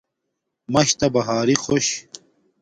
[0.73, 1.87] مَشتݳ بہݳرݵ خݸش.